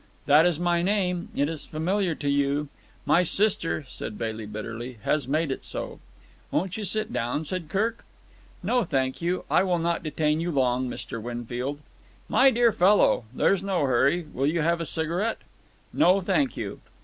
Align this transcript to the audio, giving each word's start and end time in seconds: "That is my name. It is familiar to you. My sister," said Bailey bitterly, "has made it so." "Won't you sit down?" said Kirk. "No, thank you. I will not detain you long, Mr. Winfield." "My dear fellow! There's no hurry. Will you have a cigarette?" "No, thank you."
"That 0.25 0.47
is 0.47 0.59
my 0.59 0.81
name. 0.81 1.29
It 1.35 1.47
is 1.47 1.67
familiar 1.67 2.15
to 2.15 2.27
you. 2.27 2.69
My 3.05 3.21
sister," 3.21 3.85
said 3.87 4.17
Bailey 4.17 4.47
bitterly, 4.47 4.97
"has 5.03 5.27
made 5.27 5.51
it 5.51 5.63
so." 5.63 5.99
"Won't 6.49 6.75
you 6.75 6.85
sit 6.85 7.13
down?" 7.13 7.45
said 7.45 7.69
Kirk. 7.69 8.03
"No, 8.63 8.83
thank 8.83 9.21
you. 9.21 9.45
I 9.51 9.61
will 9.61 9.77
not 9.77 10.01
detain 10.01 10.39
you 10.39 10.49
long, 10.49 10.89
Mr. 10.89 11.21
Winfield." 11.21 11.81
"My 12.27 12.49
dear 12.49 12.71
fellow! 12.73 13.25
There's 13.31 13.61
no 13.61 13.81
hurry. 13.81 14.23
Will 14.33 14.47
you 14.47 14.61
have 14.63 14.81
a 14.81 14.87
cigarette?" 14.87 15.37
"No, 15.93 16.19
thank 16.19 16.57
you." 16.57 16.81